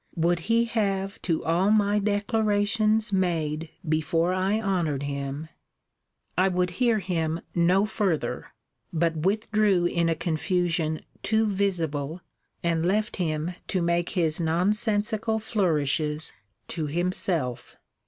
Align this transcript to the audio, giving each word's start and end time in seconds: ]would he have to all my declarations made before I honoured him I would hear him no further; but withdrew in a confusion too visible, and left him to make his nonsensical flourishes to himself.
]would 0.25 0.39
he 0.49 0.65
have 0.65 1.21
to 1.21 1.45
all 1.45 1.69
my 1.69 1.99
declarations 1.99 3.13
made 3.13 3.69
before 3.87 4.33
I 4.33 4.59
honoured 4.59 5.03
him 5.03 5.47
I 6.35 6.47
would 6.47 6.71
hear 6.81 6.97
him 6.97 7.41
no 7.53 7.85
further; 7.85 8.47
but 8.91 9.15
withdrew 9.17 9.85
in 9.85 10.09
a 10.09 10.15
confusion 10.15 11.01
too 11.21 11.45
visible, 11.45 12.21
and 12.63 12.83
left 12.83 13.17
him 13.17 13.53
to 13.67 13.83
make 13.83 14.09
his 14.17 14.41
nonsensical 14.41 15.37
flourishes 15.37 16.33
to 16.69 16.87
himself. 16.87 17.75